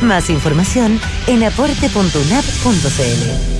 [0.00, 3.59] Más información en aporte.unap.cl.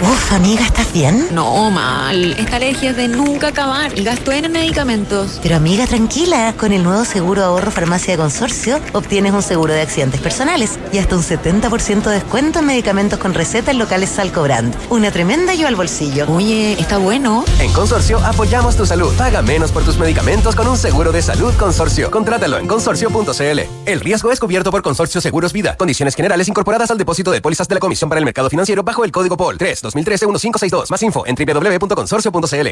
[0.00, 1.28] Uf, amiga, ¿estás bien?
[1.32, 2.32] No, mal.
[2.38, 5.38] Esta alergia es de nunca acabar y gasto en medicamentos.
[5.42, 6.54] Pero amiga, tranquila.
[6.58, 10.98] Con el nuevo seguro ahorro farmacia de consorcio, obtienes un seguro de accidentes personales y
[10.98, 14.74] hasta un 70% de descuento en medicamentos con receta en locales Salcobrand.
[14.90, 16.26] Una tremenda ayuda al bolsillo.
[16.28, 17.44] Oye, está bueno.
[17.60, 19.14] En Consorcio apoyamos tu salud.
[19.16, 22.10] Paga menos por tus medicamentos con un seguro de salud Consorcio.
[22.10, 23.60] Contrátalo en consorcio.cl.
[23.86, 25.76] El riesgo es cubierto por Consorcio Seguros Vida.
[25.76, 29.04] Condiciones generales incorporadas al depósito de pólizas de la Comisión para el Mercado Financiero bajo
[29.04, 30.90] el código POL 3 2013-1562.
[30.90, 32.68] Más info en www.consorcio.cl.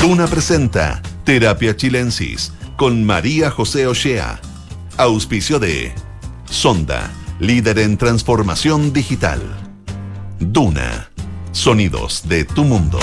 [0.00, 4.40] Duna presenta Terapia Chilensis con María José Ochea.
[4.96, 5.92] Auspicio de
[6.48, 7.10] Sonda,
[7.40, 9.42] líder en transformación digital.
[10.38, 11.10] Duna,
[11.52, 12.98] sonidos de tu mundo.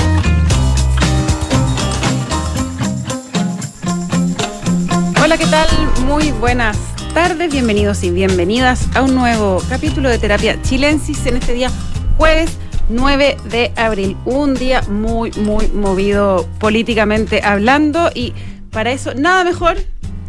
[5.23, 5.69] Hola, ¿qué tal?
[6.07, 11.53] Muy buenas tardes, bienvenidos y bienvenidas a un nuevo capítulo de Terapia Chilensis en este
[11.53, 11.71] día
[12.17, 12.57] jueves
[12.89, 14.17] 9 de abril.
[14.25, 18.33] Un día muy, muy movido políticamente hablando y
[18.69, 19.77] para eso nada mejor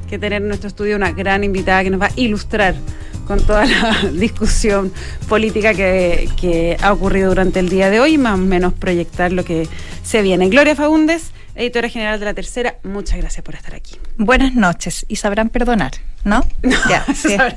[0.09, 2.77] que tener en nuestro estudio una gran invitada que nos va a ilustrar
[3.27, 4.93] con toda la discusión
[5.29, 9.67] política que, ha ocurrido durante el día de hoy más o menos proyectar lo que
[10.05, 10.49] se viene.
[10.51, 13.97] Gloria Faúndez editora general de La Tercera, muchas gracias por estar aquí.
[14.19, 15.93] Buenas noches y sabrán perdonar,
[16.27, 16.45] ¿no?
[16.91, 17.07] ya,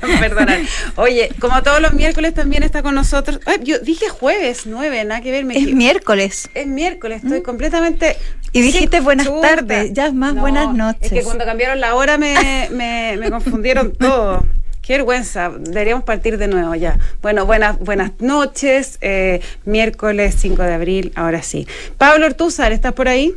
[0.20, 0.60] perdonar.
[0.94, 3.40] Oye, como todos los miércoles también está con nosotros.
[3.44, 5.44] Ay, yo dije jueves, nueve, nada que ver.
[5.50, 6.48] es miércoles.
[6.54, 7.42] Es miércoles, estoy ¿Mm?
[7.42, 8.16] completamente.
[8.52, 11.02] Y dijiste buenas tardes, ya es más buenas noches.
[11.02, 14.46] Es que cuando cambiaron la hora me, me, me confundieron todo.
[14.82, 16.98] Qué vergüenza, deberíamos partir de nuevo ya.
[17.22, 21.66] Bueno, buenas, buenas noches, eh, miércoles 5 de abril, ahora sí.
[21.98, 23.34] Pablo Ortúzar, ¿estás por ahí?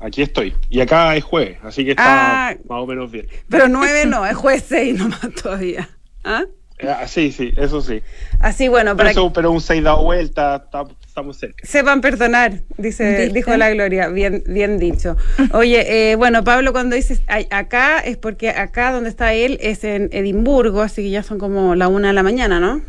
[0.00, 0.54] Aquí estoy.
[0.70, 3.26] Y acá es jueves, así que está ah, más o menos bien.
[3.48, 5.88] Pero nueve no, es jueves seis nomás todavía.
[6.24, 6.44] ¿Ah?
[6.86, 7.06] ¿Ah?
[7.08, 8.02] sí, sí, eso sí.
[8.38, 10.64] Así, bueno, para pero, pero un seis dado vuelta,
[11.04, 11.66] estamos cerca.
[11.66, 15.16] Sepan perdonar, dice, dijo la Gloria, bien, bien dicho.
[15.52, 20.08] Oye, eh, bueno, Pablo, cuando dices acá, es porque acá donde está él es en
[20.12, 22.80] Edimburgo, así que ya son como la una de la mañana, ¿no?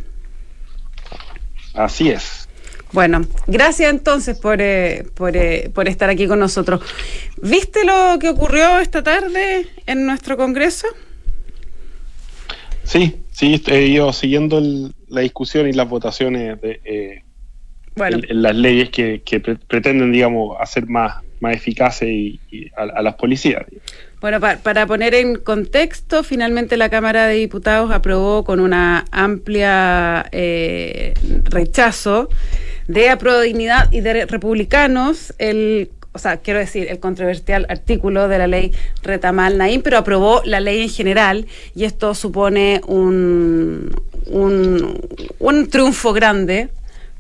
[1.74, 2.49] Así es.
[2.92, 6.82] Bueno, gracias entonces por, eh, por, eh, por, estar aquí con nosotros.
[7.42, 10.88] ¿Viste lo que ocurrió esta tarde en nuestro Congreso?
[12.84, 14.60] Sí, sí, he ido siguiendo
[15.08, 17.24] la discusión y las votaciones de eh,
[17.96, 19.22] las leyes que,
[19.68, 22.40] pretenden, digamos, hacer más, más eficaces y,
[22.76, 23.66] a, las policías.
[24.20, 30.28] Bueno, para, poner en contexto, finalmente la Cámara de Diputados aprobó con una amplia
[31.44, 32.30] rechazo
[32.90, 38.40] de Apruebo Dignidad y de Republicanos el o sea, quiero decir, el controversial artículo de
[38.40, 38.74] la ley
[39.04, 41.46] Retamal Naim, pero aprobó la ley en general
[41.76, 43.96] y esto supone un,
[44.26, 45.08] un,
[45.38, 46.70] un triunfo grande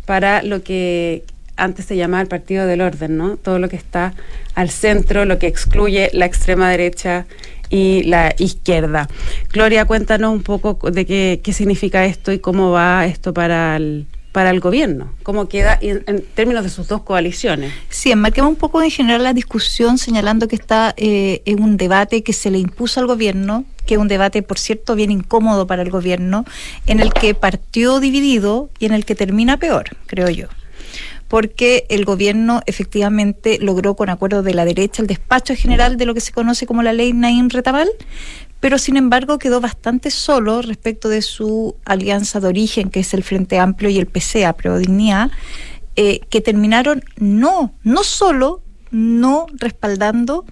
[0.06, 1.24] para lo que
[1.56, 3.38] antes se llamaba el Partido del Orden, ¿no?
[3.38, 4.16] Todo lo que está
[4.56, 7.28] al centro, lo que excluye la extrema derecha
[7.70, 9.08] y la izquierda.
[9.54, 14.08] Gloria, cuéntanos un poco de qué, qué significa esto y cómo va esto para el
[14.32, 15.12] para el gobierno?
[15.24, 17.74] ¿Cómo queda en, términos de sus dos coaliciones?
[17.90, 22.24] Sí, enmarquemos un poco en general la discusión señalando que está eh, en un debate
[22.24, 25.82] que se le impuso al gobierno, que es un debate, por cierto, bien incómodo para
[25.82, 26.46] el gobierno,
[26.86, 30.48] en el que partió dividido y en el que termina peor, creo yo
[31.30, 36.16] porque el gobierno efectivamente logró con acuerdo de la derecha el despacho general de lo
[36.16, 37.88] que se conoce como la ley Naim Retamal,
[38.60, 43.24] pero sin embargo quedó bastante solo respecto de su alianza de origen, que es el
[43.24, 45.32] Frente Amplio y el PCA, Prodignidad,
[45.96, 48.62] eh, que terminaron no, no solo
[48.92, 50.46] no respaldando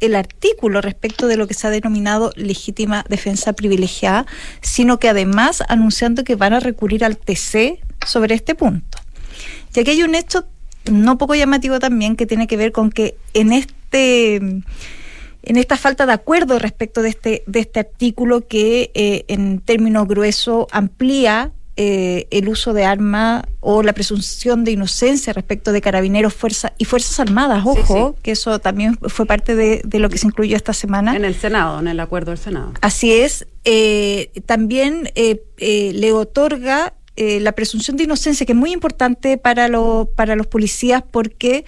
[0.00, 4.26] el artículo respecto de lo que se ha denominado legítima defensa privilegiada,
[4.60, 8.98] sino que además anunciando que van a recurrir al TC sobre este punto.
[9.74, 10.46] Y aquí hay un hecho
[10.90, 14.62] no poco llamativo también que tiene que ver con que en este
[15.46, 20.08] en esta falta de acuerdo respecto de este, de este artículo que eh, en términos
[20.08, 26.32] gruesos amplía eh, el uso de armas o la presunción de inocencia respecto de carabineros
[26.32, 27.64] fuerza, y Fuerzas Armadas.
[27.66, 31.16] Ojo, que eso también fue parte de, lo que se incluyó esta semana.
[31.16, 32.74] En el Senado, en el acuerdo del Senado.
[32.80, 33.48] Así es.
[33.64, 40.08] Eh, también eh, le otorga la presunción de inocencia, que es muy importante para, lo,
[40.14, 41.64] para los policías porque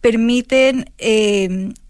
[0.00, 0.92] permiten,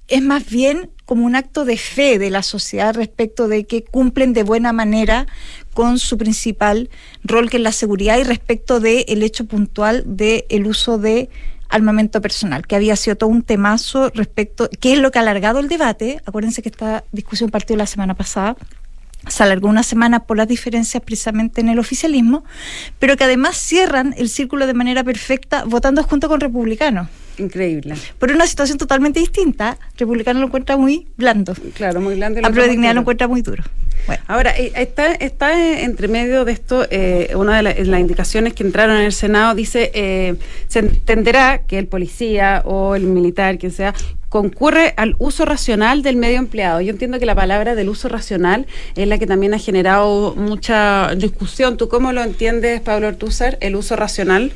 [0.08, 4.32] es más bien como un acto de fe de la sociedad respecto de que cumplen
[4.32, 5.26] de buena manera
[5.72, 6.90] con su principal
[7.24, 11.30] rol que es la seguridad y respecto del el hecho puntual del el uso de
[11.70, 15.58] armamento personal, que había sido todo un temazo respecto, que es lo que ha alargado
[15.60, 16.20] el debate.
[16.24, 18.56] Acuérdense que esta discusión partió la semana pasada,
[19.26, 22.44] se alargó una semana por las diferencias precisamente en el oficialismo,
[22.98, 27.08] pero que además cierran el círculo de manera perfecta votando junto con republicanos.
[27.38, 27.94] Increíble.
[28.18, 31.54] Por una situación totalmente distinta, republicano lo encuentra muy blando.
[31.74, 32.40] Claro, muy blando.
[32.44, 33.62] A Dignidad lo encuentra muy duro.
[34.26, 38.96] Ahora, eh, está, está entre medio de esto, eh, una de las indicaciones que entraron
[38.96, 40.36] en el Senado dice, eh,
[40.68, 43.94] se entenderá que el policía o el militar, quien sea,
[44.28, 46.80] concurre al uso racional del medio empleado.
[46.80, 51.14] Yo entiendo que la palabra del uso racional es la que también ha generado mucha
[51.16, 51.76] discusión.
[51.76, 54.52] ¿Tú cómo lo entiendes, Pablo Ortúzar, el uso racional?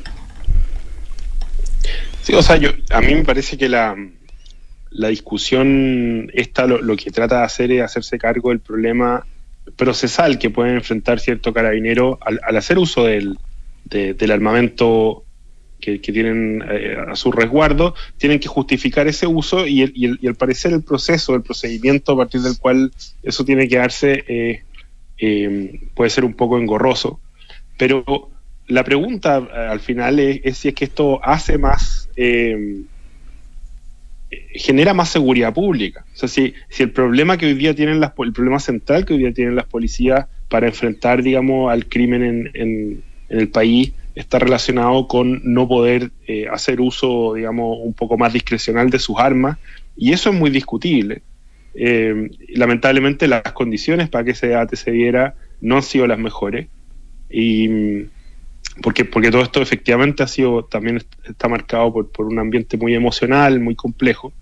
[2.23, 3.95] Sí, o sea, yo, a mí me parece que la,
[4.91, 9.25] la discusión esta lo, que trata de hacer es hacerse cargo del problema
[9.75, 13.37] procesal que pueden enfrentar cierto carabinero al, hacer uso del,
[13.85, 15.25] del armamento
[15.81, 20.71] que, tienen eh, a su resguardo, tienen que justificar ese uso y, y, al parecer
[20.71, 24.63] el proceso, el procedimiento a partir del cual eso tiene que darse eh,
[25.17, 27.19] eh, puede ser un poco engorroso.
[27.77, 28.29] Pero
[28.73, 32.09] la pregunta al final es, si es que esto hace más
[34.53, 36.05] genera más seguridad pública.
[36.13, 39.13] O sea, si, si el problema que hoy día tienen las, el problema central que
[39.13, 44.37] hoy día tienen las policías para enfrentar, digamos, al crimen en, en, el país está
[44.37, 49.57] relacionado con no poder eh, hacer uso, digamos, un poco más discrecional de sus armas,
[49.97, 51.23] y eso es muy discutible.
[51.73, 56.67] Eh, lamentablemente las condiciones para que ese debate se diera no han sido las mejores,
[57.27, 58.05] y
[58.81, 62.95] porque, porque todo esto efectivamente ha sido, también está marcado por, por un ambiente muy
[62.95, 64.33] emocional, muy complejo.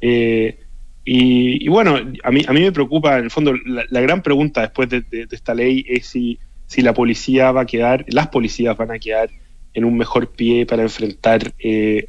[0.00, 0.58] Eh,
[1.04, 4.88] y, bueno, a mí, a mí me preocupa, en el fondo, la, gran pregunta después
[4.88, 8.98] de, esta ley es si, si la policía va a quedar, las policías van a
[8.98, 9.30] quedar
[9.74, 12.06] en un mejor pie para enfrentar eh,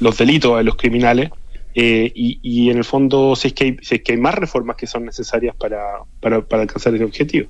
[0.00, 1.30] los delitos a los criminales.
[1.74, 4.34] Eh, y, y, en el fondo, si es, que hay, si es que hay más
[4.34, 7.48] reformas que son necesarias para, para, para alcanzar ese objetivo.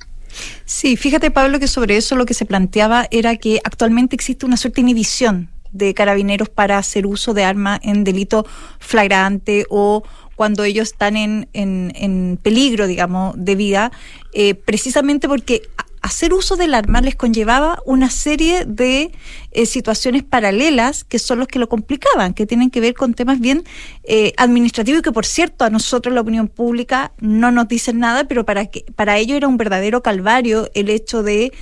[0.64, 4.56] Sí, fíjate Pablo que sobre eso lo que se planteaba era que actualmente existe una
[4.56, 8.46] suerte de inhibición de carabineros para hacer uso de armas en delito
[8.78, 10.02] flagrante o
[10.34, 13.92] cuando ellos están en, en, en peligro, digamos, de vida,
[14.32, 15.62] eh, precisamente porque
[16.02, 19.12] hacer uso del arma les conllevaba una serie de
[19.50, 23.40] eh, situaciones paralelas que son los que lo complicaban, que tienen que ver con temas
[23.40, 23.64] bien
[24.04, 28.24] eh, administrativos y que por cierto a nosotros la opinión pública no nos dicen nada,
[28.24, 31.52] pero para que para ello era un verdadero calvario el hecho de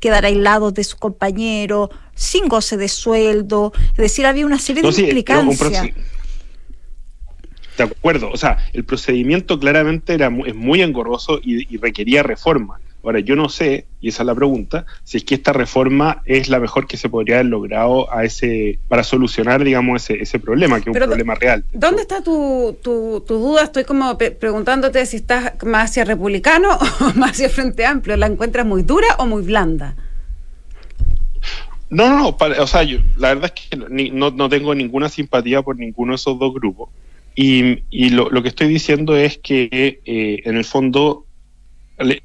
[0.00, 4.88] quedar aislados de su compañero, sin goce de sueldo, es decir, había una serie de
[4.88, 5.88] implicancias.
[7.78, 12.78] De acuerdo, o sea, el procedimiento claramente era es muy engorroso y requería reforma.
[13.04, 16.48] Ahora, yo no sé, y esa es la pregunta, si es que esta reforma es
[16.48, 20.80] la mejor que se podría haber logrado a ese para solucionar, digamos, ese, ese problema,
[20.80, 21.64] que es un problema real.
[21.74, 23.64] ¿Dónde está tu, tu, duda?
[23.64, 28.16] Estoy como preguntándote si estás más hacia republicano o más hacia Frente Amplio.
[28.16, 29.94] ¿La encuentras muy dura o muy blanda?
[31.90, 33.76] No, no, no, o sea, yo, la verdad es que
[34.12, 36.88] no, no, tengo ninguna simpatía por ninguno de esos dos grupos.
[37.36, 39.68] Y, y lo, lo, que estoy diciendo es que
[40.04, 41.26] eh, en el fondo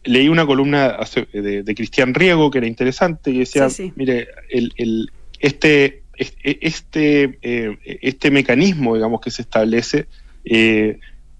[0.03, 0.97] leí una columna
[1.33, 8.95] de, Cristian Riego que era interesante y decía, mire, el, este, este, eh, este mecanismo,
[8.95, 10.07] digamos, que se establece
[10.45, 10.99] eh,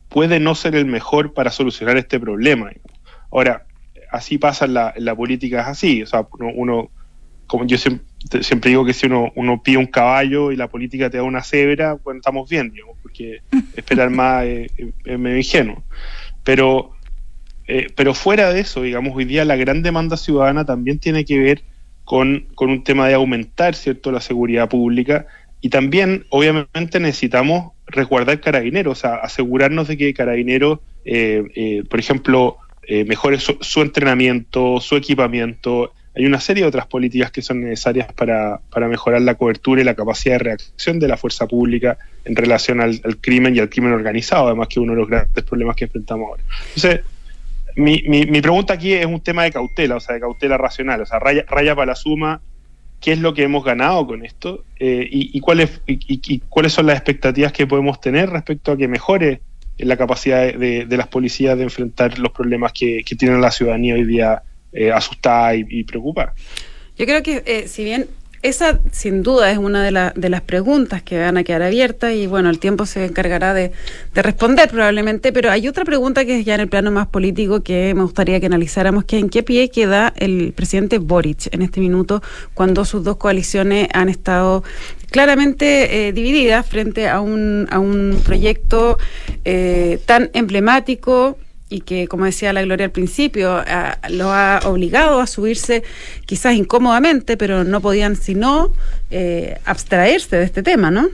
[0.10, 2.72] puede no ser el mejor para solucionar este problema.
[3.32, 3.66] Ahora,
[4.12, 6.90] así pasa en la, la política, es así, o sea, uno,
[7.48, 11.18] como yo siempre, digo que si uno, uno pide un caballo y la política te
[11.18, 13.42] da una cebra, bueno, estamos bien, digamos, porque
[13.76, 14.72] esperar más es
[15.20, 15.84] medio ingenuo.
[16.44, 16.96] Pero
[17.72, 21.38] eh, pero fuera de eso, digamos, hoy día la gran demanda ciudadana también tiene que
[21.38, 21.62] ver
[22.04, 25.28] con, un tema de aumentar, ¿cierto?, la seguridad pública
[25.62, 32.00] y también, obviamente, necesitamos resguardar carabineros, o sea, asegurarnos de que carabineros, eh, eh, por
[32.00, 32.58] ejemplo,
[33.06, 35.94] mejore su, entrenamiento, su equipamiento.
[36.16, 39.94] Hay una serie de otras políticas que son necesarias para, mejorar la cobertura y la
[39.94, 43.94] capacidad de reacción de la fuerza pública en relación al, al crimen y al crimen
[43.94, 46.44] organizado, además que uno de los grandes problemas que enfrentamos ahora.
[46.76, 47.02] Entonces,
[47.80, 51.06] mi, mi, pregunta aquí es un tema de cautela, o sea, de cautela racional, o
[51.06, 52.42] sea, raya, raya para la suma,
[53.00, 54.64] ¿qué es lo que hemos ganado con esto?
[54.80, 55.42] Eh, y, y,
[55.88, 59.42] y, cuáles son las expectativas que podemos tener respecto a que mejore
[59.78, 63.96] la capacidad de, de las policías de enfrentar los problemas que, que tiene la ciudadanía
[63.96, 64.44] hoy día
[64.74, 66.34] eh, asustada y, y, preocupada?
[66.98, 68.08] Yo creo que eh, si bien
[68.42, 72.14] esa, sin duda, es una de, la, de, las preguntas que van a quedar abiertas
[72.14, 73.72] y, bueno, el tiempo se encargará de,
[74.14, 77.62] de, responder probablemente, pero hay otra pregunta que es ya en el plano más político
[77.64, 81.80] que me gustaría que analizáramos, que en qué pie queda el presidente Boric en este
[81.82, 82.22] minuto
[82.54, 84.64] cuando sus dos coaliciones han estado
[85.12, 88.98] claramente eh, divididas frente a un, a un proyecto
[89.46, 91.38] eh, tan emblemático
[91.70, 95.84] y que, como decía la Gloria al principio, a, lo ha obligado a subirse
[96.26, 98.74] quizás incómodamente, pero no podían sino
[99.12, 101.08] eh, abstraerse de este tema, ¿no?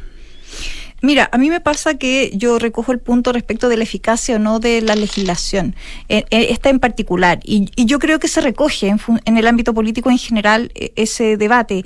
[1.02, 4.40] Mira, a mí me pasa que yo recojo el punto respecto de la eficacia o
[4.40, 5.76] no de la legislación,
[6.10, 9.46] eh, eh, esta en particular, y, y, yo creo que se recoge en, en, el
[9.46, 11.86] ámbito político en general eh, ese debate.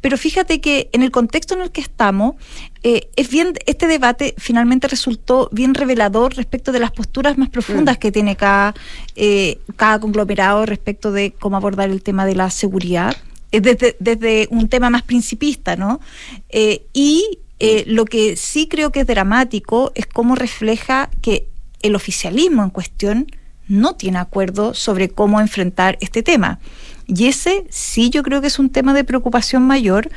[0.00, 2.36] Pero fíjate que en el contexto en el que estamos,
[2.82, 7.96] eh, es bien, este debate finalmente resultó bien revelador respecto de las posturas más profundas
[7.96, 7.98] mm.
[7.98, 8.74] que tiene cada,
[9.16, 13.16] eh, cada conglomerado respecto de cómo abordar el tema de la seguridad,
[13.50, 16.00] desde, desde un tema más principista, ¿no?
[16.92, 21.46] y eh, lo que sí creo que es dramático es cómo refleja que
[21.82, 23.26] el oficialismo en cuestión
[23.68, 26.58] no tiene acuerdo sobre cómo enfrentar este tema.
[27.06, 30.10] Y ese sí yo creo que es un tema de preocupación mayor,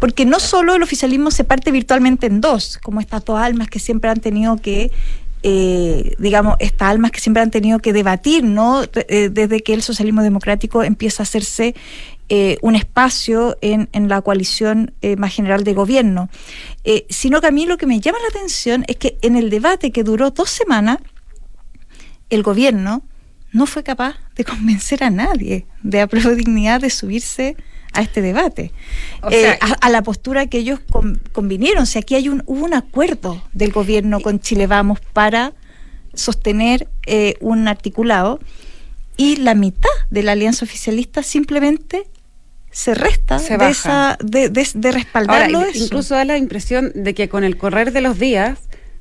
[0.00, 3.78] porque no solo el oficialismo se parte virtualmente en dos, como estas dos almas que
[3.78, 4.90] siempre han tenido que
[5.42, 8.82] eh, digamos, estas almas que siempre han tenido que debatir, ¿no?
[8.82, 11.74] Eh, desde que el socialismo democrático empieza a hacerse
[12.32, 16.30] eh, un espacio en, en la coalición eh, más general de gobierno.
[16.84, 19.50] Eh, sino que a mí lo que me llama la atención es que en el
[19.50, 20.98] debate que duró dos semanas,
[22.30, 23.02] el gobierno
[23.52, 27.56] no fue capaz de convencer a nadie de apruebo dignidad de subirse
[27.92, 28.70] a este debate,
[29.20, 31.82] o sea, a, a, la postura que ellos con, convinieron.
[31.82, 35.52] O sea, aquí hay un, hubo un acuerdo del gobierno con Chile Vamos para
[36.14, 38.38] sostener eh, un articulado
[39.16, 42.06] y la mitad de la alianza oficialista simplemente
[42.70, 45.84] se resta se de, esa, de, de, de, respaldarlo Ahora, eso.
[45.84, 48.58] Incluso da la impresión de que con el correr de los días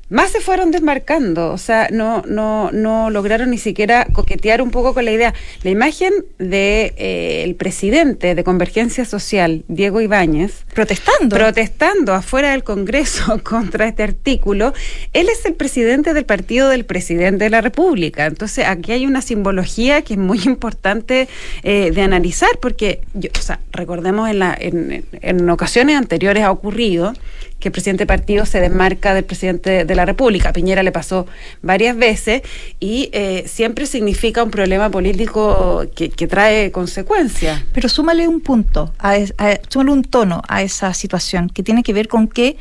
[0.09, 4.93] más se fueron desmarcando, o sea, no, no, no lograron ni siquiera coquetear un poco
[4.93, 5.33] con la idea.
[5.61, 12.63] La imagen de eh, el presidente de Convergencia Social, Diego Ibáñez, protestando, protestando afuera del
[12.63, 14.73] Congreso contra este artículo,
[15.13, 18.25] él es el presidente del partido del presidente de la República.
[18.25, 21.27] Entonces, aquí hay una simbología que es muy importante
[21.61, 26.51] eh, de analizar, porque, yo, o sea, recordemos en, la, en, en ocasiones anteriores ha
[26.51, 27.13] ocurrido
[27.59, 30.53] que el presidente de partido se desmarca del presidente de la República.
[30.53, 31.27] Piñera le pasó
[31.61, 32.41] varias veces
[32.79, 37.63] y eh, siempre significa un problema político que, trae consecuencias.
[37.73, 41.93] Pero súmale un punto, a, a, súmale un tono a esa situación que tiene que
[41.93, 42.57] ver con que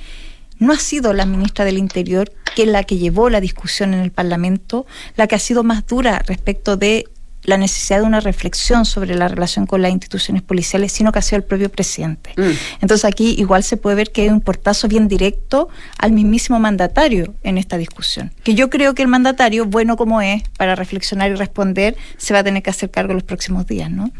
[0.58, 4.00] no ha sido la ministra del Interior que es la que llevó la discusión en
[4.00, 7.04] el Parlamento, la que ha sido más dura respecto de
[7.48, 11.22] la necesidad de una reflexión sobre la relación con las instituciones policiales, sino que ha
[11.22, 12.34] sido el propio presidente.
[12.36, 12.50] Mm.
[12.82, 17.34] Entonces aquí igual se puede ver que hay un portazo bien directo al mismísimo mandatario
[17.42, 18.32] en esta discusión.
[18.44, 22.40] Que yo creo que el mandatario, bueno como es, para reflexionar y responder, se va
[22.40, 24.10] a tener que hacer cargo en los próximos días, ¿no?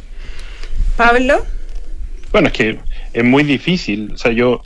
[0.96, 1.44] Pablo.
[2.32, 2.78] Bueno, es que
[3.12, 4.12] es muy difícil.
[4.14, 4.62] O sea, yo,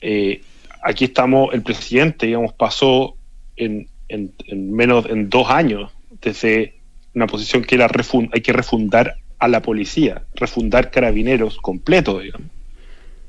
[0.00, 0.40] eh,
[0.82, 3.14] aquí estamos, el presidente, digamos, pasó
[3.56, 5.90] en, en, en menos, en dos años
[6.22, 6.79] desde
[7.14, 12.48] una posición que era refund hay que refundar a la policía, refundar carabineros completo, digamos,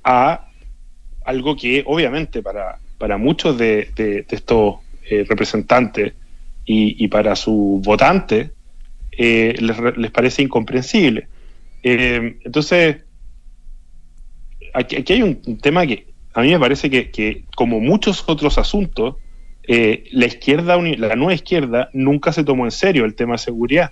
[0.03, 0.47] a
[1.25, 3.89] algo que obviamente para, para muchos de,
[4.29, 4.75] estos
[5.09, 6.13] eh, representantes
[6.65, 8.51] y, para sus votantes
[9.11, 11.27] eh, les, les, parece incomprensible.
[11.83, 12.97] Eh, entonces,
[14.73, 19.15] aquí, aquí, hay un, tema que a mí me parece que como muchos otros asuntos,
[19.67, 23.91] eh, la izquierda, la nueva izquierda, nunca se tomó en serio el tema de seguridad.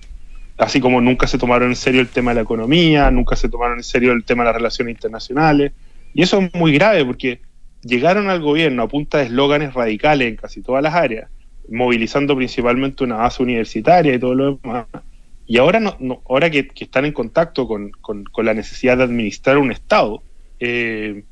[0.58, 3.78] Así como nunca se tomaron en serio el tema de la economía, nunca se tomaron
[3.78, 5.72] en serio el tema de las relaciones internacionales.
[6.14, 7.40] Y eso es muy grave porque
[7.82, 11.30] llegaron al gobierno a punta de eslóganes radicales en casi todas las áreas,
[11.70, 14.88] movilizando principalmente una base universitaria y todo lo demás.
[15.48, 19.58] Y ahora, no, no ahora que, están en contacto con, con, la necesidad de administrar
[19.58, 20.22] un Estado,
[20.60, 21.24] eh,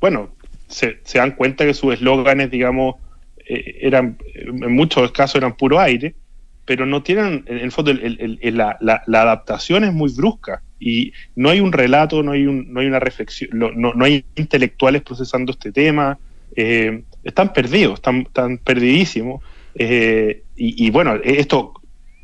[0.00, 0.30] bueno,
[0.68, 2.94] se, se, dan cuenta que sus eslóganes, digamos,
[3.46, 6.14] eran, en muchos casos eran puro aire,
[6.64, 10.10] pero no tienen, en el fondo, el, el, el, la, la, la, adaptación es muy
[10.14, 14.04] brusca y no hay un relato, no hay, un, no hay una reflexión, no, no,
[14.04, 16.18] hay intelectuales procesando este tema,
[16.56, 19.42] eh, están perdidos, están, están perdidísimos.
[19.74, 21.74] Eh, y, y, bueno, esto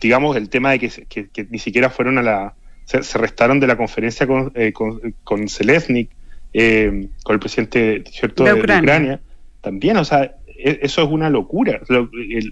[0.01, 3.77] digamos, el tema de que, que, ni siquiera fueron a la, se, restaron de la
[3.77, 6.09] conferencia con, eh, con, con Zelensky,
[6.53, 8.45] eh, con el presidente ¿cierto?
[8.45, 9.21] De, Ucrania.
[9.61, 11.81] también, o sea, eso es una locura,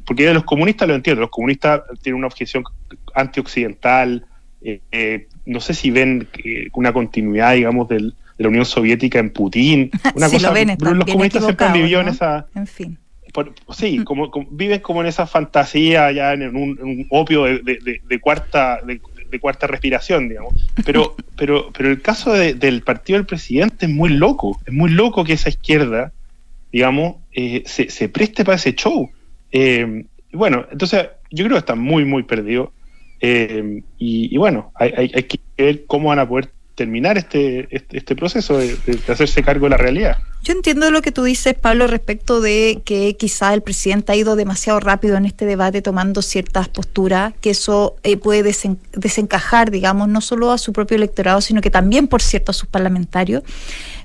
[0.05, 2.65] porque de los comunistas lo entiendo, los comunistas tienen una objeción
[3.15, 4.27] antioccidental,
[4.62, 6.29] eh, eh, no sé si ven
[6.75, 11.73] una continuidad, digamos, del, de la Unión Soviética en Putin, una cosa, los comunistas siempre
[11.73, 12.47] vivió en esa...
[12.55, 12.99] En fin.
[13.71, 19.00] sí, como, viven como en esa fantasía, ya en un, opio de, cuarta de,
[19.41, 20.55] cuarta respiración, digamos.
[20.85, 25.25] Pero, pero, pero el caso del partido del presidente es muy loco, es muy loco
[25.25, 26.12] que esa izquierda,
[26.73, 29.09] digamos, eh, se, preste para ese show.
[29.52, 32.73] Eh, bueno, entonces yo creo que está muy, muy perdido.
[33.21, 38.59] Eh, y, bueno, hay, que ver cómo van a poder terminar este, este, este proceso
[38.59, 38.76] de,
[39.07, 40.16] hacerse cargo de la realidad.
[40.42, 44.35] Yo entiendo lo que tú dices, Pablo, respecto de que quizá el presidente ha ido
[44.35, 48.52] demasiado rápido en este debate tomando ciertas posturas, que eso puede
[48.95, 52.68] desencajar, digamos, no solo a su propio electorado, sino que también, por cierto, a sus
[52.68, 53.45] parlamentarios.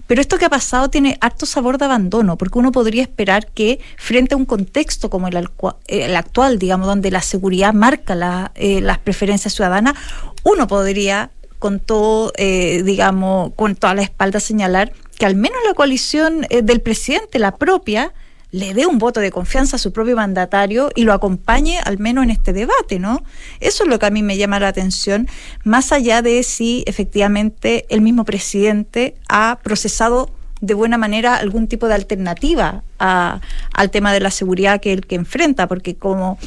[0.07, 3.79] Pero esto que ha pasado tiene harto sabor de abandono, porque uno podría esperar que
[3.98, 5.50] frente a un contexto como el,
[5.88, 9.95] el actual, digamos, donde la seguridad marca la, eh, las preferencias ciudadanas,
[10.43, 15.74] uno podría con todo, eh, digamos, con toda la espalda señalar que al menos la
[15.74, 18.13] coalición eh, del presidente, la propia,
[18.53, 22.24] le dé un voto de confianza a su propio mandatario y lo acompañe al menos
[22.24, 23.24] en este debate, ¿no?
[23.60, 25.27] Eso es lo que a mí me llama la atención,
[25.63, 30.29] más allá de si efectivamente el mismo presidente ha procesado
[30.63, 35.15] de buena manera algún tipo de alternativa al tema de la seguridad que el que
[35.15, 36.38] enfrenta, porque como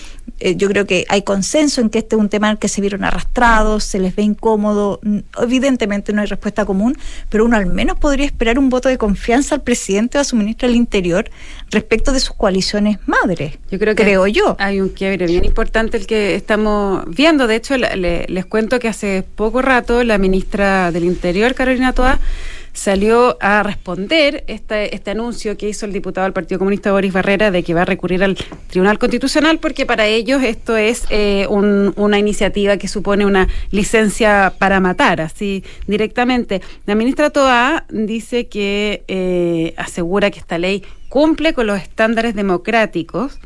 [0.40, 2.68] eh, yo creo que hay consenso en que este es un tema en el que
[2.68, 5.00] se vieron arrastrados, se les ve incómodo,
[5.38, 6.96] evidentemente no hay respuesta común,
[7.28, 10.34] pero uno al menos podría esperar un voto de confianza al presidente o a su
[10.34, 11.30] ministro del Interior
[11.70, 13.58] respecto de sus coaliciones madres.
[13.70, 14.56] Yo creo que creo yo.
[14.58, 17.46] Hay un quiebre bien importante el que estamos viendo.
[17.46, 22.18] De hecho, les cuento que hace poco rato la ministra del Interior, Carolina Toa,
[22.76, 27.50] salió a responder este, este anuncio que hizo el diputado del Partido Comunista Boris Barrera
[27.50, 28.36] de que va a recurrir al
[28.68, 34.78] Tribunal Constitucional porque para ellos esto es eh, una iniciativa que supone una licencia para
[34.80, 36.60] matar, así directamente.
[36.84, 43.40] La ministra Toa dice que eh, asegura que esta ley cumple con los estándares democráticos.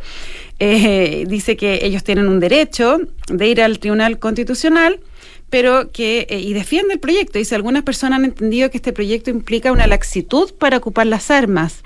[0.59, 4.99] Eh, dice que ellos tienen un derecho de ir al Tribunal Constitucional
[5.51, 7.39] pero que, eh, y defiende el proyecto.
[7.39, 11.83] Dice, algunas personas han entendido que este proyecto implica una laxitud para ocupar las armas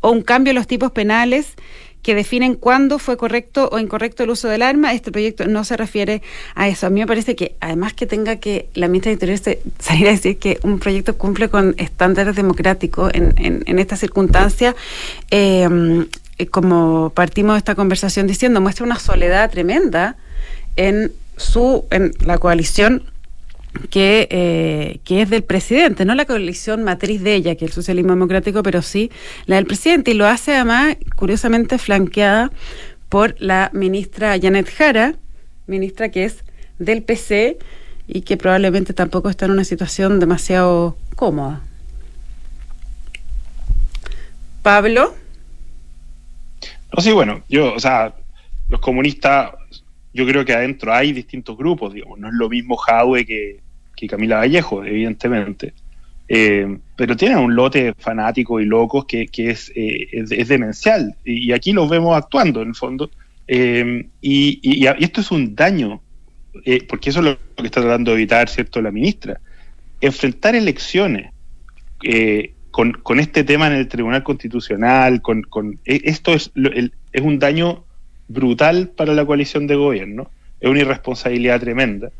[0.00, 1.54] o un cambio en los tipos penales
[2.02, 4.94] que definen cuándo fue correcto o incorrecto el uso del arma.
[4.94, 6.22] Este proyecto no se refiere
[6.54, 6.86] a eso.
[6.86, 10.10] A mí me parece que, además que tenga que la ministra de Interior salir a
[10.12, 14.74] decir que un proyecto cumple con estándares democráticos en, en, esta circunstancia,
[15.30, 15.68] eh,
[16.50, 20.16] como partimos de esta conversación diciendo, muestra una soledad tremenda
[20.76, 23.04] en su en la coalición
[23.88, 27.74] que, eh, que es del presidente, no la coalición matriz de ella, que es el
[27.74, 29.10] socialismo democrático, pero sí
[29.46, 32.50] la del presidente, y lo hace además, curiosamente, flanqueada
[33.08, 35.14] por la ministra Janet Jara,
[35.66, 36.44] ministra que es
[36.78, 37.58] del PC
[38.06, 41.62] y que probablemente tampoco está en una situación demasiado cómoda.
[44.62, 45.14] Pablo.
[46.94, 48.14] No, sí, bueno, yo, o sea,
[48.68, 49.50] los comunistas
[50.12, 53.60] yo creo que adentro hay distintos grupos, digamos, no es lo mismo Jadwe que,
[54.08, 55.74] Camila Vallejo, evidentemente.
[56.26, 61.14] Eh, pero tienen un lote fanático y locos que, es, eh, es, demencial.
[61.22, 63.10] Y, aquí los vemos actuando, en el fondo.
[63.46, 66.00] Eh, y, esto es un daño,
[66.88, 69.38] porque eso es lo que está tratando de evitar, ¿cierto?, la ministra.
[70.00, 71.30] Enfrentar elecciones
[72.70, 76.50] con, con, este tema en el Tribunal Constitucional, con, con esto es,
[77.12, 77.84] es un daño
[78.30, 82.10] brutal para la coalición de gobierno, es una irresponsabilidad tremenda.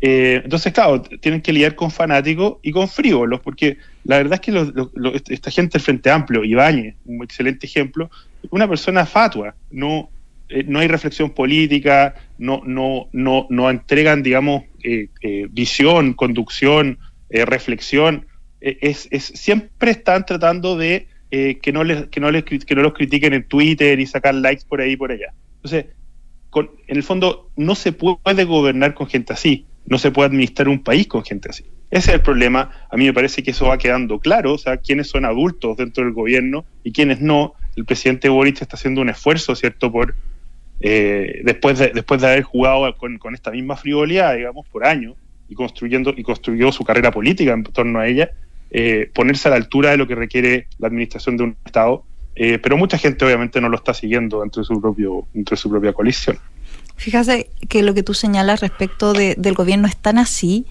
[0.00, 4.40] Eh, entonces, claro, tienen que lidiar con fanáticos y con frívolos, porque la verdad es
[4.40, 8.10] que esta gente del Frente Amplio, Ibáñez, un excelente ejemplo,
[8.50, 10.08] una persona fatua, no,
[10.48, 15.08] eh, no hay reflexión política, no, no, no, no entregan, digamos, eh,
[15.50, 16.98] visión, conducción,
[17.28, 18.26] reflexión,
[18.60, 22.94] es, es, siempre están tratando de que, no les, que, no les, que no los
[22.94, 25.34] critiquen en Twitter y sacar likes por ahí y por allá.
[25.66, 25.86] Entonces,
[26.86, 30.82] en el fondo, no se puede gobernar con gente así, no se puede administrar un
[30.82, 31.64] país con gente así.
[31.90, 32.70] Ese es el problema.
[32.90, 36.04] A mí me parece que eso va quedando claro, o sea, quiénes son adultos dentro
[36.04, 37.54] del gobierno y quiénes no.
[37.76, 40.14] El presidente Boric está haciendo un esfuerzo, ¿cierto?, por
[40.80, 45.14] eh, después, de, después de haber jugado con, esta misma frivolidad, digamos, por años,
[45.48, 48.30] y construyendo y construyó su carrera política en torno a ella,
[48.70, 52.04] eh, ponerse a la altura de lo que requiere la administración de un Estado
[52.36, 55.92] eh, pero mucha gente obviamente no lo está siguiendo dentro de su propio, su propia
[55.92, 56.38] coalición.
[56.98, 60.64] Fíjate que lo que tú señalas respecto de, del gobierno es tan así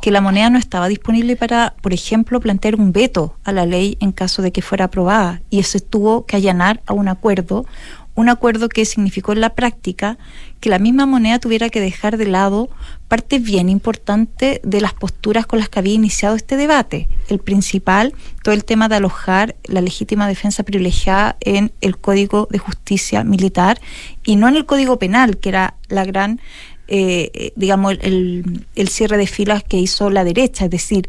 [0.00, 3.96] que la moneda no estaba disponible para, por ejemplo, plantear un veto a la ley
[4.00, 7.66] en caso de que fuera aprobada y se tuvo que allanar a un acuerdo
[8.14, 10.18] un acuerdo que significó en la práctica
[10.60, 12.68] que la misma moneda tuviera que dejar de lado
[13.08, 17.08] parte bien importante de las posturas con las que había iniciado este debate.
[17.28, 22.58] El principal, todo el tema de alojar la legítima defensa privilegiada en el Código de
[22.58, 23.80] Justicia Militar
[24.24, 26.40] y no en el Código Penal, que era la gran,
[26.88, 30.66] eh, digamos, el, el cierre de filas que hizo la derecha.
[30.66, 31.08] Es decir,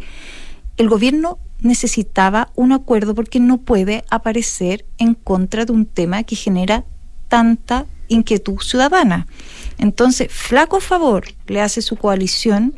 [0.78, 6.36] el gobierno necesitaba un acuerdo porque no puede aparecer en contra de un tema que
[6.36, 6.86] genera
[7.28, 9.26] tanta inquietud ciudadana.
[9.78, 12.76] Entonces, flaco favor le hace su coalición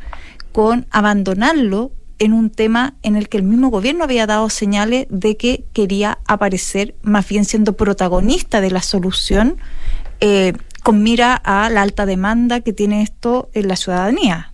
[0.51, 5.35] con abandonarlo en un tema en el que el mismo gobierno había dado señales de
[5.35, 9.57] que quería aparecer más bien siendo protagonista de la solución
[10.21, 14.53] eh, con mira a la alta demanda que tiene esto en la ciudadanía.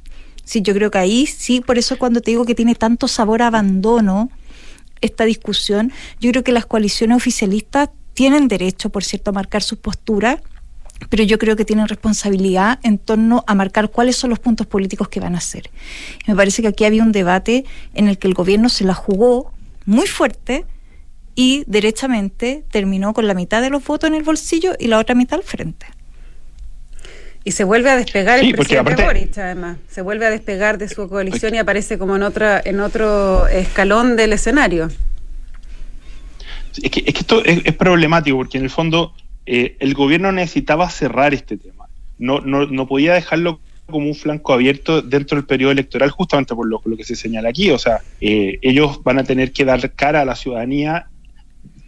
[0.52, 3.42] Sí, yo creo que ahí sí, por eso cuando te digo que tiene tanto sabor
[3.42, 4.30] a abandono
[5.00, 9.78] esta discusión, yo creo que las coaliciones oficialistas tienen derecho, por cierto, a marcar sus
[9.78, 10.42] posturas,
[11.08, 15.08] pero yo creo que tienen responsabilidad en torno a marcar cuáles son los puntos políticos
[15.08, 15.70] que van a hacer.
[16.28, 19.54] Me parece que aquí había un debate en el que el gobierno se la jugó
[19.86, 20.66] muy fuerte
[21.34, 25.16] y derechamente terminó con la mitad de los votos en el bolsillo y la otra
[25.16, 25.86] mitad al frente.
[27.44, 29.78] Y se vuelve a despegar el presidente Boric, además.
[29.90, 34.16] Se vuelve a despegar de su coalición y aparece como en otra, en otro escalón
[34.16, 34.90] del escenario.
[36.82, 39.14] Es que, esto es, problemático porque en el fondo
[39.46, 41.88] eh, el gobierno necesitaba cerrar este tema.
[42.20, 46.68] No, no, no podía dejarlo como un flanco abierto dentro del periodo electoral, justamente por
[46.68, 47.72] lo, lo que se señala aquí.
[47.72, 51.08] O sea, eh, ellos van a tener que dar cara a la ciudadanía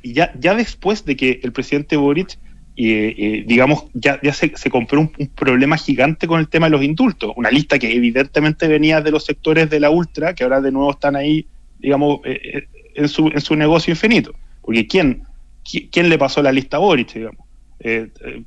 [0.01, 2.37] y ya, ya después de que el presidente Boric,
[2.75, 7.33] eh, digamos, ya, ya se, compró un, problema gigante con el tema de los indultos.
[7.35, 10.91] Una lista que evidentemente venía de los sectores de la ultra, que ahora de nuevo
[10.91, 11.45] están ahí,
[11.79, 12.21] digamos,
[12.95, 14.33] en, su, en su negocio infinito.
[14.61, 15.23] Porque ¿quién,
[15.91, 17.45] quién le pasó la lista a Boric, digamos?
[17.79, 18.43] Eh, eh,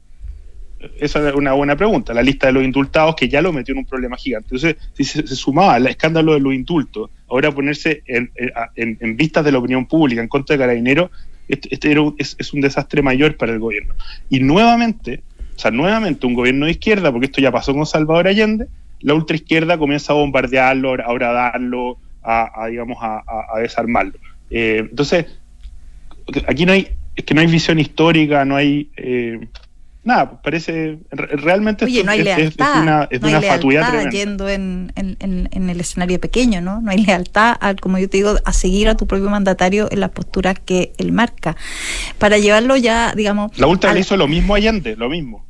[0.98, 2.14] esa es una buena pregunta.
[2.14, 4.48] La lista de los indultados que ya lo metió en un problema gigante.
[4.54, 8.30] Entonces, si se, sumaba al escándalo de los indultos, ahora ponerse en,
[8.76, 11.10] en, vistas de la opinión pública en contra de Carabineros,
[11.48, 13.94] este, este es, un desastre mayor para el gobierno.
[14.28, 15.22] Y nuevamente,
[15.56, 18.66] o sea, nuevamente un gobierno de izquierda, porque esto ya pasó con Salvador Allende,
[19.00, 24.14] la ultraizquierda comienza a bombardearlo, a darlo, a, digamos, a, desarmarlo.
[24.50, 25.26] Eh, entonces,
[26.46, 29.48] aquí no hay, es que no hay visión histórica, no hay eh,
[30.07, 35.71] nada, parece realmente Oye, no hay lealtad, una, es no hay lealtad yendo en, en,
[35.71, 36.81] el escenario pequeño, ¿no?
[36.81, 40.01] No hay lealtad, al, como yo te digo, a seguir a tu propio mandatario en
[40.01, 41.57] las posturas que él marca.
[42.19, 43.59] Para llevarlo ya, digamos...
[43.59, 45.45] La última le hizo lo mismo Allende, lo mismo.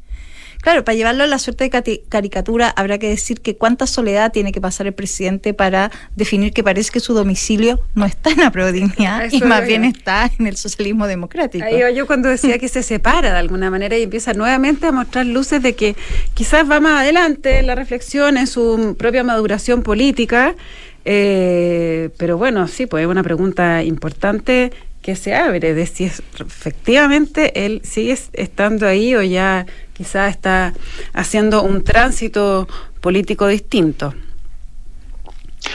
[0.66, 4.50] Claro, para llevarlo a la suerte de caricatura, habrá que decir que cuánta soledad tiene
[4.50, 8.50] que pasar el presidente para definir que parece que su domicilio no está en la
[8.50, 11.64] prodignidad y más bien está en el socialismo democrático.
[11.64, 15.24] Ahí yo cuando decía que se separa de alguna manera y empieza nuevamente a mostrar
[15.26, 15.94] luces de que
[16.34, 20.56] quizás va más adelante en la reflexión, en su propia maduración política.
[21.04, 24.72] Eh, pero bueno, sí, pues es una pregunta importante
[25.06, 30.74] que se abre de si efectivamente él sigue estando ahí o ya quizás está
[31.12, 32.66] haciendo un tránsito
[33.00, 34.16] político distinto.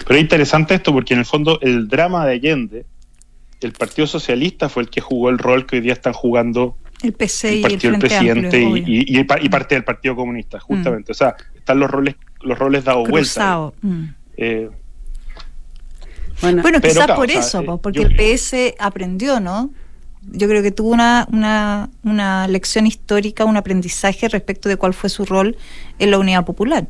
[0.05, 2.85] Pero es interesante esto porque en el fondo el drama de Allende,
[3.61, 7.13] el Partido Socialista fue el que jugó el rol que hoy día están jugando el
[7.13, 11.11] PC y el, presidente y, y, parte del Partido Comunista, justamente.
[11.11, 11.13] Mm.
[11.13, 13.71] O sea, están los roles los roles dados vuelta.
[13.81, 14.03] Mm.
[14.35, 14.69] Eh,
[16.41, 19.71] bueno, quizás por eso, eh, porque el PS aprendió, ¿no?
[20.31, 25.09] Yo creo que tuvo una, una, una lección histórica, un aprendizaje respecto de cuál fue
[25.09, 25.57] su rol
[25.97, 26.87] en la Unidad Popular.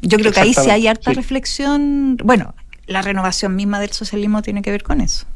[0.00, 2.16] Yo creo que ahí sí hay harta reflexión.
[2.22, 2.54] Bueno,
[2.86, 5.26] la renovación misma del socialismo tiene que ver con eso.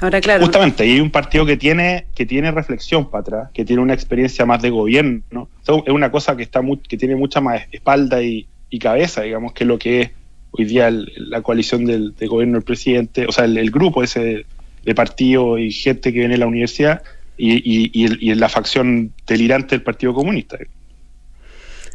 [0.00, 0.44] Ahora, claro.
[0.44, 4.46] Justamente, hay un partido que tiene, que tiene reflexión para atrás, que tiene una experiencia
[4.46, 5.22] más de gobierno.
[5.30, 5.48] ¿no?
[5.66, 9.64] es una cosa que, está que tiene mucha más espalda y, y cabeza, digamos, que
[9.64, 10.10] lo que es
[10.58, 14.44] hoy día la coalición del, gobierno del presidente, o sea, el, grupo ese
[14.84, 17.02] de partido y gente que viene de la universidad
[17.36, 20.58] y, y, la facción delirante del Partido Comunista.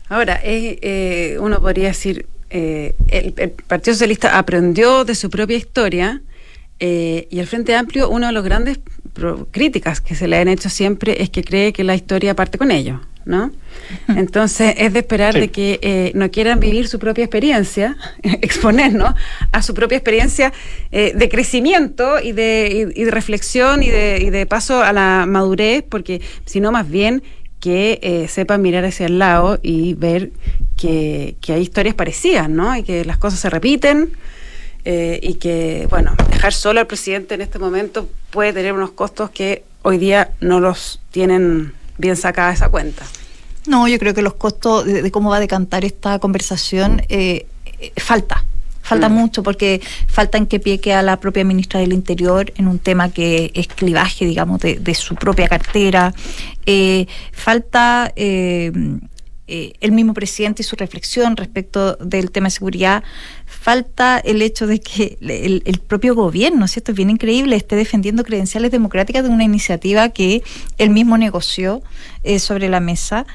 [0.07, 3.33] Ahora, eh, uno podría decir, eh, el,
[3.67, 6.21] Partido Socialista aprendió de su propia historia
[6.79, 8.79] eh, y el Frente Amplio, una de las grandes
[9.51, 12.71] críticas que se le han hecho siempre es que cree que la historia parte con
[12.71, 12.99] ellos.
[13.25, 13.51] ¿no?
[14.09, 19.13] Entonces es de esperar de que eh, no quieran vivir su propia experiencia, exponernos
[19.51, 20.53] a su propia experiencia
[20.91, 25.25] eh, de crecimiento y de, y, de reflexión y de, y de, paso a la
[25.27, 27.23] madurez, porque si no más bien
[27.59, 30.31] que eh, sepan mirar hacia el lado y ver
[30.75, 32.75] que, que hay historias parecidas, ¿no?
[32.75, 34.11] Y que las cosas se repiten.
[34.85, 39.29] Eh, y que, bueno, dejar solo al presidente en este momento puede tener unos costos
[39.29, 43.05] que hoy día no los tienen bien sacada esa cuenta.
[43.67, 47.45] No, yo creo que los costos de, de cómo va a decantar esta conversación eh,
[47.79, 48.43] eh, falta.
[48.81, 49.13] Falta Mm.
[49.13, 53.09] mucho porque falta en qué pie queda la propia ministra del Interior en un tema
[53.09, 56.13] que es clivaje, digamos, de, de su propia cartera.
[56.65, 58.73] Eh, falta eh,
[59.47, 63.03] eh, el mismo presidente y su reflexión respecto del tema de seguridad.
[63.45, 66.91] Falta el hecho de que el, el propio gobierno, ¿cierto?
[66.91, 70.43] Es bien increíble, esté defendiendo credenciales democráticas de una iniciativa que
[70.77, 71.81] él mismo negoció
[72.23, 73.25] eh, sobre la mesa.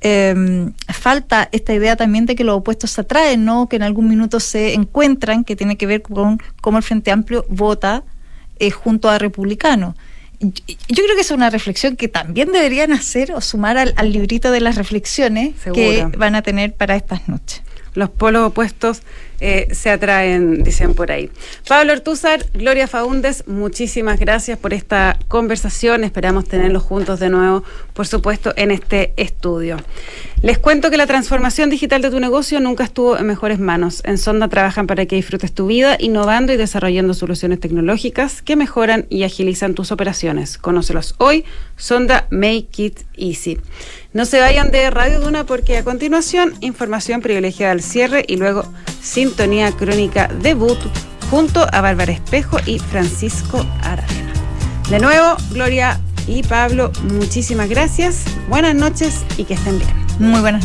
[0.00, 3.68] Eh, falta esta idea también de que los opuestos se atraen, ¿no?
[3.68, 7.44] Que en algún minuto se encuentran, que tiene que ver con cómo el Frente Amplio
[7.48, 8.04] vota
[8.58, 9.96] eh, junto a republicanos.
[10.40, 10.52] Yo
[11.04, 14.60] creo que es una reflexión que también deberían hacer o sumar al, al librito de
[14.60, 17.62] las reflexiones que van a tener para estas noches.
[17.94, 19.02] Los polos opuestos
[19.40, 21.30] eh, se atraen, dicen por ahí.
[21.66, 26.04] Pablo Ortúzar, Gloria Faúndes, muchísimas gracias por esta conversación.
[26.04, 29.76] Esperamos tenerlos juntos de nuevo, por supuesto, en este estudio.
[30.42, 34.02] Les cuento que la transformación digital de tu negocio nunca estuvo en mejores manos.
[34.04, 39.06] En Sonda trabajan para que disfrutes tu vida, innovando y desarrollando soluciones tecnológicas que mejoran
[39.08, 40.58] y agilizan tus operaciones.
[40.58, 41.44] Conócelos hoy,
[41.76, 43.58] Sonda Make It Easy.
[44.12, 48.64] No se vayan de Radio Duna porque a continuación información privilegiada al cierre y luego
[49.28, 50.78] sintonía crónica debut
[51.30, 54.32] junto a Bárbara Espejo y Francisco Aravena.
[54.88, 59.92] De nuevo, Gloria y Pablo, muchísimas gracias, buenas noches y que estén bien.
[60.18, 60.56] Muy buenas